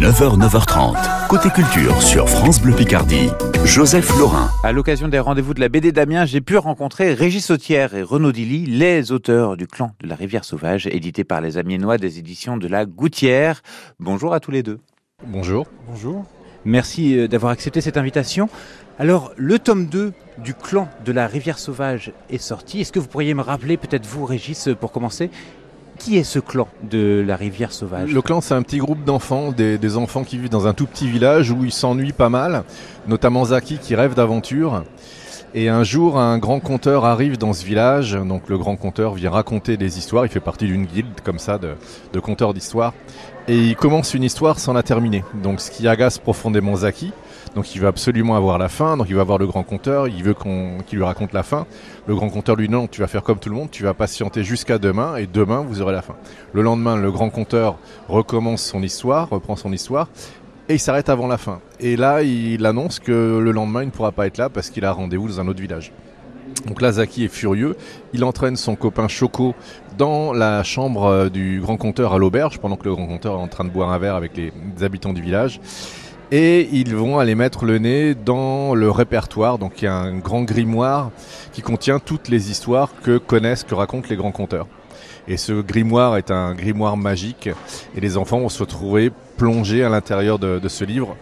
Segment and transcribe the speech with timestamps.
[0.00, 1.26] 9h, 9h30.
[1.26, 3.30] Côté culture sur France Bleu Picardie.
[3.64, 4.50] Joseph Laurin.
[4.62, 8.30] À l'occasion des rendez-vous de la BD d'Amiens, j'ai pu rencontrer Régis Sautière et Renaud
[8.30, 12.58] Dilly, les auteurs du clan de la rivière sauvage, édité par les Amiénois des éditions
[12.58, 13.62] de la Gouttière.
[13.98, 14.80] Bonjour à tous les deux.
[15.26, 15.66] Bonjour.
[15.88, 16.26] Bonjour.
[16.66, 18.50] Merci euh, d'avoir accepté cette invitation.
[18.98, 22.82] Alors, le tome 2 du clan de la rivière sauvage est sorti.
[22.82, 25.30] Est-ce que vous pourriez me rappeler, peut-être vous, Régis, pour commencer,
[25.96, 28.12] qui est ce clan de la rivière sauvage?
[28.12, 31.08] Le clan, c'est un petit groupe d'enfants, des, enfants qui vivent dans un tout petit
[31.08, 32.64] village où ils s'ennuient pas mal,
[33.08, 34.84] notamment Zaki qui rêve d'aventure.
[35.54, 38.12] Et un jour, un grand conteur arrive dans ce village.
[38.12, 40.26] Donc, le grand conteur vient raconter des histoires.
[40.26, 41.74] Il fait partie d'une guilde comme ça de,
[42.12, 42.92] de conteurs d'histoires.
[43.48, 45.24] Et il commence une histoire sans la terminer.
[45.42, 47.12] Donc, ce qui agace profondément Zaki.
[47.54, 50.22] Donc il veut absolument avoir la fin, donc il va voir le grand conteur, il
[50.22, 51.66] veut qu'on, qu'il lui raconte la fin.
[52.06, 53.94] Le grand conteur lui dit non, tu vas faire comme tout le monde, tu vas
[53.94, 56.16] patienter jusqu'à demain et demain vous aurez la fin.
[56.52, 57.78] Le lendemain, le grand conteur
[58.08, 60.08] recommence son histoire, reprend son histoire
[60.68, 61.60] et il s'arrête avant la fin.
[61.80, 64.84] Et là, il annonce que le lendemain, il ne pourra pas être là parce qu'il
[64.84, 65.92] a rendez-vous dans un autre village.
[66.66, 67.76] Donc là, Zaki est furieux.
[68.12, 69.54] Il entraîne son copain Choco
[69.98, 73.48] dans la chambre du grand conteur à l'auberge pendant que le grand conteur est en
[73.48, 75.60] train de boire un verre avec les habitants du village
[76.32, 79.58] et ils vont aller mettre le nez dans le répertoire.
[79.58, 81.10] Donc il y a un grand grimoire
[81.52, 84.66] qui contient toutes les histoires que connaissent, que racontent les grands conteurs.
[85.28, 87.48] Et ce grimoire est un grimoire magique
[87.96, 91.16] et les enfants vont se retrouver plongés à l'intérieur de, ce livre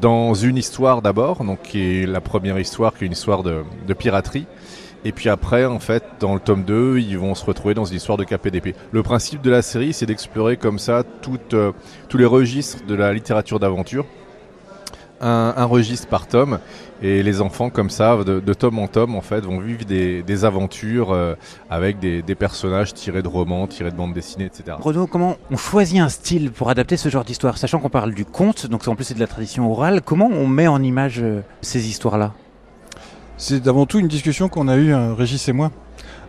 [0.00, 3.64] dans une histoire d'abord, donc qui est la première histoire, qui est une histoire de,
[3.98, 4.46] piraterie.
[5.04, 7.96] Et puis après, en fait, dans le tome 2, ils vont se retrouver dans une
[7.96, 8.74] histoire de KPDP.
[8.92, 11.04] Le principe de la série, c'est d'explorer comme ça
[11.54, 11.72] euh,
[12.08, 14.04] tous les registres de la littérature d'aventure
[15.20, 16.58] un, un, registre par tome
[17.02, 20.22] et les enfants comme ça de, de tome en tome en fait vont vivre des,
[20.22, 21.34] des aventures euh,
[21.70, 24.76] avec des, des, personnages tirés de romans, tirés de bandes dessinées, etc.
[24.80, 28.24] Renaud, comment on choisit un style pour adapter ce genre d'histoire, sachant qu'on parle du
[28.24, 30.00] conte, donc en plus c'est de la tradition orale.
[30.04, 32.32] Comment on met en image euh, ces histoires-là?
[33.36, 35.70] C'est avant tout une discussion qu'on a eue euh, Régis et moi.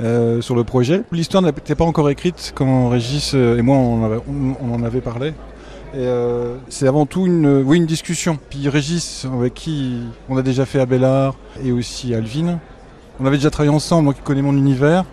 [0.00, 1.02] Euh, sur le projet.
[1.12, 5.00] L'histoire n'était pas encore écrite quand Régis et moi on, avait, on, on en avait
[5.00, 5.32] parlé.
[5.96, 8.38] Euh, c'est avant tout une, discussion.
[8.50, 12.58] Puis Régis, avec qui on a déjà fait Abélard et aussi Alvin,
[13.20, 15.04] on avait déjà travaillé ensemble, donc il connaît mon univers.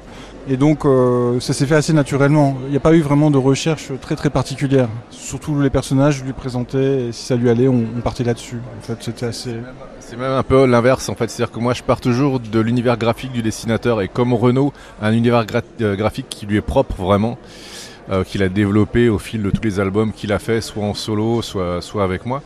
[0.49, 2.57] Et donc euh, ça s'est fait assez naturellement.
[2.65, 4.89] Il n'y a pas eu vraiment de recherche très très particulière.
[5.11, 8.59] Surtout les personnages, je lui présentais si ça lui allait, on, partait là-dessus.
[8.79, 9.53] En fait, c'était assez.
[9.99, 12.97] C'est même un peu l'inverse en fait, c'est-à-dire que moi je pars toujours de l'univers
[12.97, 17.37] graphique du dessinateur et comme Renault, un univers gra graphique qui lui est propre vraiment
[18.11, 20.93] euh, qu'il a développé au fil de tous les albums qu'il a fait, soit en
[20.93, 22.41] solo, soit, avec moi.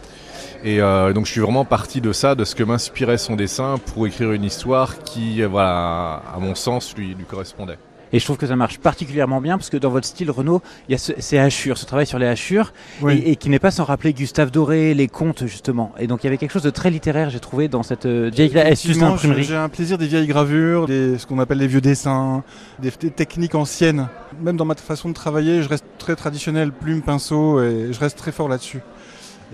[0.64, 3.78] Et euh, donc je suis vraiment parti de ça, de ce que m'inspirait son dessin
[3.94, 7.78] pour écrire une histoire qui, voilà, à mon sens, lui correspondait.
[8.14, 10.94] Et je trouve que ça marche particulièrement bien parce que dans votre style, Renaud, il
[10.94, 13.16] y a ce, ces hachures, ce travail sur les hachures, oui.
[13.26, 15.94] et, et, qui n'est pas sans rappeler Gustave Doré, les contes justement.
[16.00, 18.30] Et donc il y avait quelque chose de très littéraire, j'ai trouvé, dans cette euh,
[18.34, 19.44] vieille imprimerie.
[19.44, 22.44] J'ai un plaisir des vieilles gravures, des, ce qu'on appelle les vieux dessins,
[22.80, 24.08] des, des, techniques anciennes.
[24.42, 28.18] Même dans ma façon de travailler, je reste très traditionnel, plume, pinceau, et je reste
[28.18, 28.82] très fort là-dessus.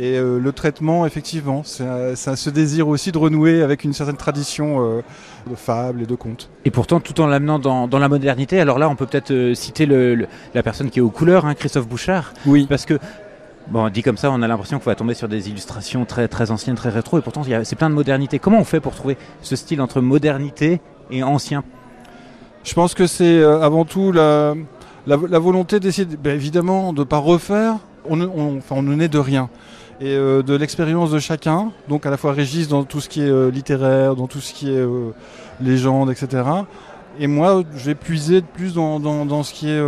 [0.01, 1.85] Et euh, le traitement, effectivement, c'est
[2.15, 5.01] ce désir aussi de renouer avec une certaine tradition euh,
[5.47, 6.49] de fables et de contes.
[6.65, 8.59] Et pourtant, tout en l'amenant dans, dans, la modernité.
[8.59, 11.45] Alors là, on peut peut-être euh, citer le, le, la personne qui est aux couleurs,
[11.45, 12.33] hein, Christophe Bouchard.
[12.47, 12.65] Oui.
[12.67, 12.97] Parce que
[13.67, 16.49] Bon, dit comme ça, on a l'impression qu'on va tomber sur des illustrations très, très
[16.49, 18.39] anciennes, très rétro, et pourtant c'est plein de modernité.
[18.39, 20.81] Comment on fait pour trouver ce style entre modernité
[21.11, 21.63] et ancien?
[22.63, 24.55] Je pense que c'est avant tout la,
[25.05, 27.75] la, la volonté d'essayer, ben, évidemment, de ne pas refaire.
[28.09, 29.47] On, on, enfin, on ne naît de rien
[30.01, 33.21] et euh, de l'expérience de chacun, donc à la fois Régis dans tout ce qui
[33.21, 35.11] est euh, littéraire, dans tout ce qui est euh,
[35.61, 36.43] légende, etc.
[37.19, 39.81] Et moi, je vais puiser plus dans, dans, dans ce qui est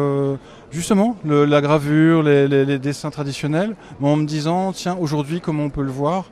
[0.71, 5.63] justement la gravure, les, les, les, dessins traditionnels, mais en me disant, tiens, aujourd'hui, comment
[5.63, 6.25] on peut le voir?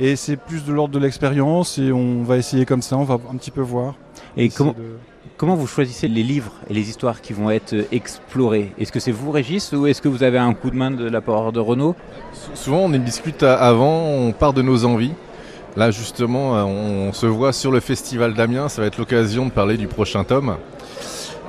[0.00, 3.18] Et c'est plus de l'ordre de l'expérience, et on va essayer comme ça, on va
[3.30, 3.94] un petit peu voir.
[4.38, 4.96] Et comment, de...
[5.36, 8.72] comment vous choisissez les livres et les histoires qui vont être explorées?
[8.78, 11.08] Est-ce que c'est vous, Régis, ou est-ce que vous avez un coup de main de
[11.08, 11.96] la part de Renault
[12.54, 15.12] Souvent, on discute avant, on part de nos envies.
[15.76, 18.68] Là, justement, on se voit sur le festival d'Amiens.
[18.68, 20.56] Ça va être l'occasion de parler du prochain tome.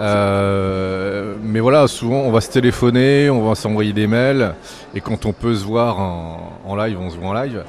[0.02, 4.56] Euh, mais voilà, souvent, on va se téléphoner, on va s'envoyer des mails.
[4.96, 7.64] Et quand on peut se voir en, en live, on se voit en live.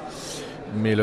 [0.77, 0.95] Mais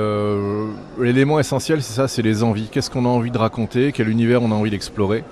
[0.99, 2.69] l'élément essentiel, c'est ça, c'est les envies.
[2.71, 3.91] Qu'est-ce qu'on a envie de raconter?
[3.91, 5.23] Quel univers on a envie d'explorer?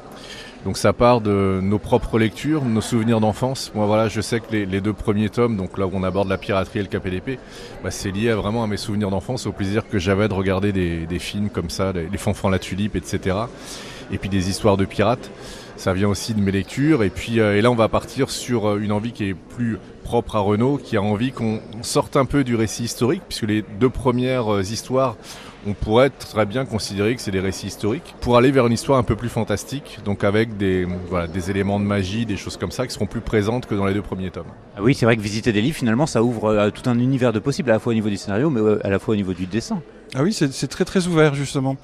[0.65, 3.71] Donc ça part de nos propres lectures, nos souvenirs d'enfance.
[3.75, 6.39] Moi voilà, je sais que les, deux premiers tomes, donc là où on aborde la
[6.39, 7.39] piraterie et le KPDP,
[7.83, 11.05] bah, c'est lié vraiment à mes souvenirs d'enfance, au plaisir que j'avais de regarder des,
[11.05, 13.37] des, films comme ça, les, les Fanfans la Tulipe, etc.
[14.11, 15.29] Et puis des histoires de pirates.
[15.77, 17.03] Ça vient aussi de mes lectures.
[17.03, 20.39] Et puis et là, on va partir sur une envie qui est plus propre à
[20.39, 24.61] Renault, qui a envie qu'on sorte un peu du récit historique, puisque les deux premières
[24.61, 25.17] histoires
[25.67, 28.99] on pourrait très bien considérer que c'est des récits historiques, pour aller vers une histoire
[28.99, 30.87] un peu plus fantastique, donc avec des,
[31.33, 33.93] des éléments de magie, des choses comme ça qui seront plus présentes que dans les
[33.93, 34.45] deux premiers tomes.
[34.77, 37.33] Ah oui, c'est vrai que visiter des livres, finalement, ça ouvre à tout un univers
[37.33, 39.33] de possibles, à la fois au niveau du scénario, mais à la fois au niveau
[39.33, 39.81] du dessin.
[40.13, 41.77] Ah oui, c'est très très ouvert, justement.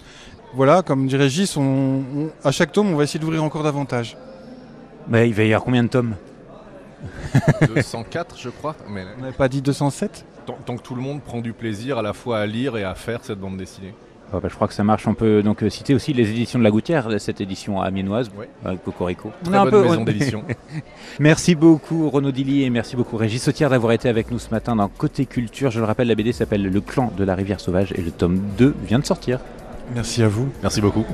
[0.53, 2.03] Voilà, comme dirait Gis, on,
[2.44, 4.18] à chaque tome, on va essayer d'ouvrir encore davantage.
[5.07, 6.15] Mais il va y avoir combien de tomes
[7.75, 8.75] 204, je crois.
[8.89, 9.06] Mais...
[9.18, 12.13] On n'avait pas dit 207 tant, que tout le monde prend du plaisir à la
[12.13, 13.94] fois à lire et à faire cette bande dessinée.
[14.33, 15.07] Ah bah, je crois que ça marche.
[15.07, 18.45] On peut donc euh, citer aussi les éditions de la Gouttière, cette édition amiénoise, oui.
[18.63, 19.31] avec Cocorico.
[19.44, 19.83] Très bonne peu...
[19.83, 20.44] maison d'édition.
[21.19, 24.75] merci beaucoup Renaud Dilly et merci beaucoup Régis Sautière d'avoir été avec nous ce matin
[24.77, 25.69] dans Côté Culture.
[25.69, 28.42] Je le rappelle, la BD s'appelle Le clan de la rivière sauvage et le tome
[28.57, 29.39] 2 vient de sortir.
[29.94, 30.50] Merci à vous.
[30.62, 31.06] Merci beaucoup.